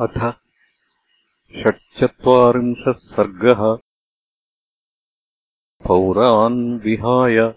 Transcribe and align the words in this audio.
अथ 0.00 0.34
षट्चत्वारिंशः 1.58 2.92
सर्गः। 2.92 3.78
पौरान् 5.86 6.80
विहाय 6.80 7.54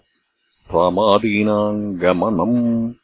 रामादीनाम् 0.74 1.98
गमनम् 1.98 2.94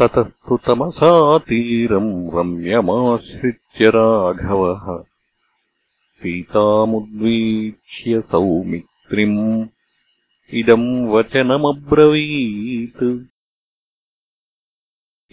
ततस्तु 0.00 0.56
तमसातीरम् 0.56 2.34
रम्यमाश्रित्य 2.34 3.88
राघवः। 3.88 5.04
सीतामुद्वीक्ष्य 6.08 8.20
सौमित्रिम्। 8.20 9.68
इदम् 10.54 11.08
वचनमब्रवीत् 11.08 13.29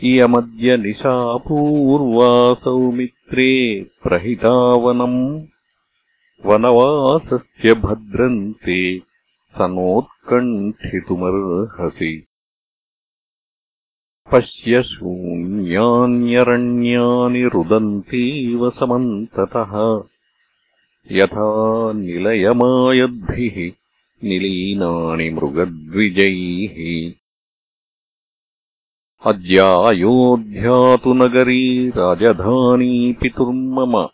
इयमद्य 0.03 0.77
निशापूर्वा 0.77 2.53
सौमित्रे 2.53 3.85
प्रहितावनम् 4.03 5.41
वनवासस्य 6.45 7.73
भद्रन्ते 7.73 9.01
स 9.45 9.61
नोत्कण्ठितुमर्हसि 9.61 12.27
पश्य 14.31 14.83
शून्यान्यरण्यानि 14.83 17.43
रुदन्तीव 17.43 18.69
समन्ततः। 18.69 20.03
यथा 21.11 21.93
निलयमायद्भिः 21.93 23.57
निलीनानि 24.27 25.29
मृगद्विजैः 25.29 26.77
अद्यायोऽध्यातु 29.25 31.13
नगरी 31.13 31.89
राजधानी 31.89 33.13
पितुर्मम। 33.13 34.07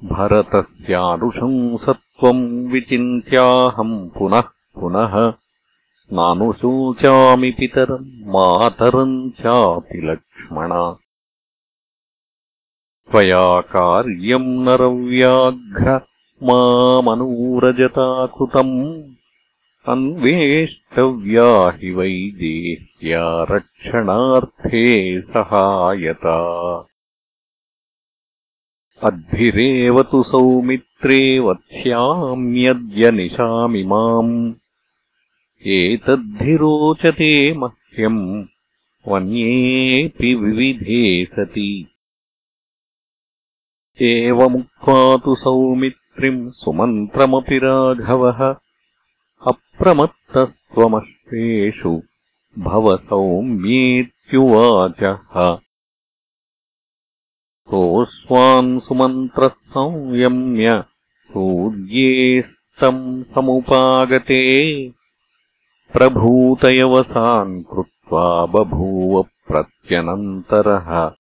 भरतस्यानुशंसत्वम् 0.05 2.72
विचिन्त्याहम् 2.72 4.19
पुनः 4.19 4.42
पुनः 4.81 5.33
नानुशोचामि 6.12 7.50
पितरम् 7.50 8.27
मातरम् 8.27 9.31
चापि 9.31 10.00
लक्ष्मण। 10.04 10.94
त्वया 13.10 13.60
कार्यम् 13.60 14.65
नरव्याघ्र 14.65 16.00
मामनूरजता 16.43 18.26
कृतम् 18.26 19.03
अन्वेष्टव्या 19.88 21.76
हि 21.76 21.91
वै 21.91 22.32
देह्या 22.41 23.43
रक्षणार्थे 23.43 25.21
सहायता 25.21 26.37
अद्भिरेव 29.04 30.02
तु 30.02 30.22
सौमित्रे 30.22 31.38
वत्स्याम्यद्य 31.38 33.10
निशामिमाम् 33.10 34.52
एतद्धि 35.66 36.56
रोचते 36.56 37.52
मह्यम् 37.52 38.44
वन्येऽपि 39.08 40.34
विविधे 40.34 41.24
सति। 41.24 41.86
एवमुक्त्वा 44.02 45.16
तु 45.16 45.34
सौमित्रिम् 45.34 46.50
सुमन्त्रमपि 46.50 47.58
राघवः। 47.58 48.54
अप्रमत्तस्त्वमश्वेषु 49.46 52.02
भव 52.58 52.96
सौम्येत्युवाचः 52.96 55.58
सोऽस्वान् 57.69 58.81
सुमन्त्रः 58.81 59.49
संयम्य 59.49 60.84
सूर्येस्तम् 61.25 63.23
समुपागते। 63.23 64.93
प्रभूतयवसान् 65.93 67.62
कृत्वा 67.62 68.47
बभूव 68.47 69.23
प्रत्यनन्तरः। 69.23 71.11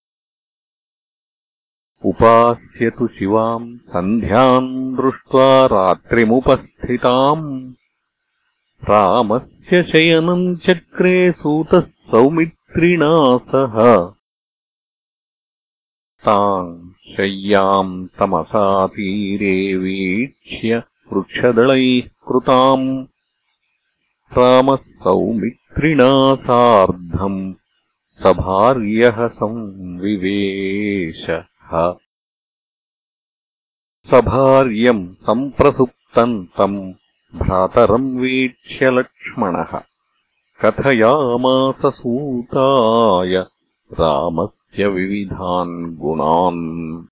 उपास्यतु 2.04 3.06
शिवाम् 3.06 3.76
सन्ध्याम् 3.76 4.96
दृष्ट्वा 4.96 5.66
रात्रिमुपस्थिताम्। 5.66 7.72
रामस्य 8.84 9.82
शयनम् 9.82 10.56
चक्रे 10.56 11.32
सूतः 11.32 11.80
सौमित्रिणा 11.80 13.36
सह 13.36 14.14
ताम् 16.26 16.92
शय्याम् 17.16 18.08
तमसातीरे 18.18 19.76
वीक्ष्य 19.76 20.82
वृक्षदलैः 21.12 22.00
कृताम् 22.28 23.04
रामः 24.38 24.76
सौमित्रिणा 24.76 26.34
सार्धम् 26.34 27.54
सभार्यः 28.10 29.26
संविवेशः। 29.26 30.22
सभार्यम् 34.10 35.14
सम्प्रसुप्तम् 35.14 36.46
तम् 36.58 36.92
भ्रातरम् 37.34 38.18
वीक्ष्य 38.20 38.90
लक्ष्मणः। 38.90 39.82
कथयामास 40.64 41.94
सूताय 41.94 43.36
रामस्य 44.00 44.61
विविधान् 44.78 45.96
गुणान् 45.96 47.06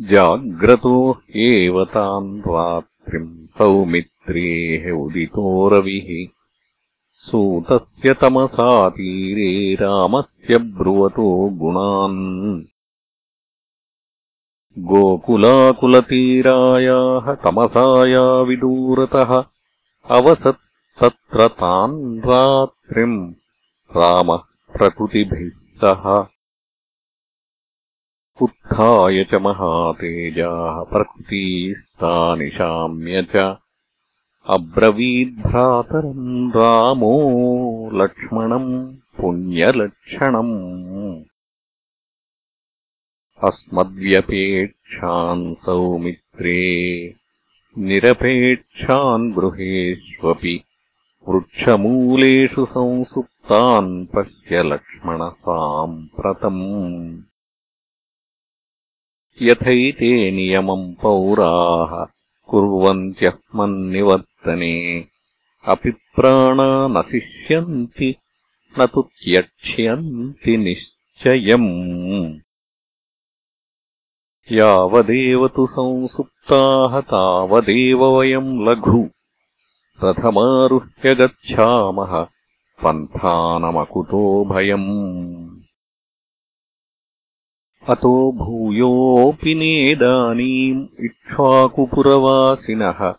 जाग्रतो 0.00 1.84
तान् 1.84 2.40
रात्रिम् 2.40 3.46
सौमित्रेः 3.46 4.92
उदितो 4.92 5.68
रविः। 5.68 6.34
सूतस्य 7.16 8.12
तमसातीरे 8.12 9.74
रामस्य 9.74 10.58
ब्रुवतो 10.58 11.48
गुणान्। 11.48 12.62
गोकुलाकुलतीरायाः 14.78 17.34
तमसाया 17.34 18.40
विदूरतः 18.40 19.44
अवसत् 20.10 21.00
तत्र 21.00 21.48
तान् 21.48 22.18
रात्रिम् 22.18 23.32
रामः 23.96 24.49
प्रकृतिभिः 24.80 25.50
सह 25.50 26.26
उत्थाय 28.42 29.24
च 29.24 29.34
महातेजाः 29.34 30.84
प्रकृतीस्ता 30.84 32.34
निशाम्य 32.34 33.22
च। 33.22 33.56
अब्रवीद्भ्रातरम् 34.46 36.56
रामो 36.56 37.90
लक्ष्मणम् 37.94 38.96
पुण्यलक्षणम्। 39.20 41.24
अस्मद्व्यपेक्षान् 43.44 45.54
सौमित्रे 45.54 47.14
निरपेक्षान् 47.78 49.32
गृहेष्वपि 49.32 50.64
वृक्षमूलेषु 51.28 52.64
संसुप्तान् 52.64 54.06
पश्य 54.06 54.62
लक्ष्मणसाम्प्रतम्। 54.62 57.22
यथैते 59.42 60.30
नियमम् 60.30 60.94
पौराः 61.02 62.06
कुर्वन्त्यस्मन्निवर्तने। 62.46 65.06
अपि 65.64 65.90
प्राणा 65.90 66.88
नशिष्यन्ति 66.88 68.14
न 68.80 68.86
तु 68.86 69.02
त्यक्ष्यन्ति 69.02 70.56
निश्चयम्। 70.56 72.38
यावदेव 74.52 75.48
तु 75.48 75.66
संसुप्ताः 75.66 77.00
तावदेव 77.00 78.04
वयम् 78.04 78.68
लघु 78.68 79.08
रथमारुह्य 80.04 81.14
गच्छामः 81.14 82.26
पन्थानमकुतो 82.84 84.44
भयम्। 84.44 85.60
अतो 87.88 88.32
भूयोऽपि 88.32 89.54
नेदानीम् 89.54 91.04
इक्ष्वाकुपुरवासिनः। 91.04 93.14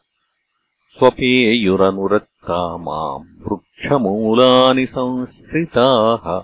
स्वपेयुरनुरक्ता 0.97 2.77
माम् 2.77 3.47
वृक्षमूलानि 3.47 4.85
संश्रिताः 4.85 6.43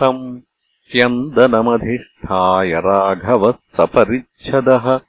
तम् 0.00 0.40
स्यन्दनमधिष्ठाय 0.76 2.70
राघवः 2.70 3.50
सपरिच्छदः 3.50 5.00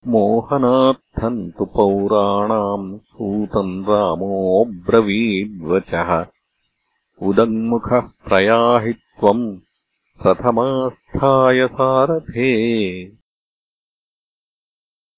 मोहनार्थम् 0.06 1.52
तु 1.52 1.64
पौराणाम् 1.64 2.98
सूतम् 2.98 3.84
रामोऽब्रवीद्वचः 3.84 6.26
उदङ्मुखः 7.22 8.00
प्रयाहि 8.00 8.92
त्वम् 8.92 9.58
रथमास्थाय 10.26 11.66
सारथे। 11.66 12.52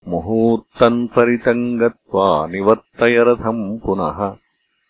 मुहूर्तम् 0.08 1.08
त्वरितम् 1.08 1.78
गत्वा 1.78 2.46
निवर्तय 2.46 3.18
रथम् 3.18 3.78
पुनः 3.78 4.36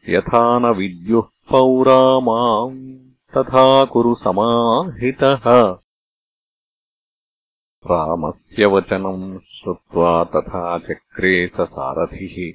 यथा 0.08 0.58
न 0.58 0.66
विद्युः 0.66 1.22
पौरा 1.22 2.20
माम् 2.20 2.96
तथा 3.36 3.84
कुरु 3.84 4.14
समाहितः। 4.14 5.40
रामस्य 7.90 8.66
वचनम् 8.66 9.38
श्रुत्वा 9.38 10.24
तथा 10.24 10.78
चक्रे 10.78 11.50
स 11.54 11.60
सारथिः। 11.60 12.52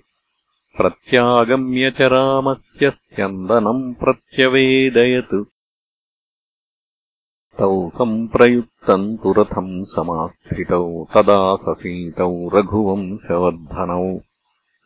प्रत्यागम्य 0.77 1.91
च 1.91 2.01
रामस्य 2.01 2.89
स्यन्दनम् 2.89 3.93
प्रत्यवेदयत्। 3.93 5.45
तौ 7.59 7.89
सम्प्रयुक्तम् 7.89 9.17
तु 9.17 9.31
रथम् 9.31 9.85
समास्थितौ 9.85 11.07
तदा 11.13 11.55
ससीतौ 11.55 12.49
रघुवंशवर्धनौ 12.53 14.28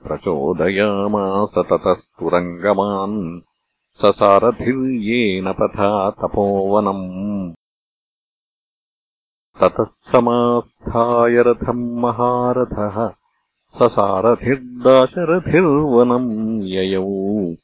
प्रचोदयामास 0.08 1.50
ततस्तुरङ्गमान्। 1.58 3.42
सारथिर्येन 4.06 5.52
तथा 5.52 6.10
तपोवनम् 6.10 7.54
ततः 9.62 9.86
समास्थाय 10.12 11.44
रथम् 11.44 12.00
महारथः। 12.00 13.12
स 13.80 13.84
सारथिर्दाशरथिर्वनम् 13.84 16.64
ययौ। 16.64 17.56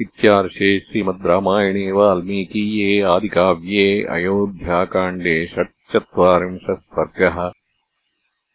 इत्यार्षे 0.00 0.78
श्रीमद् 0.88 1.26
रामायणे 1.26 1.90
वाल्मीकीये 1.92 3.00
आदिकाव्ये 3.14 3.86
अयोध्याकाण्डे 4.16 5.36
षट्चत्वारिंशः 5.54 6.74
सर्गः 6.96 7.38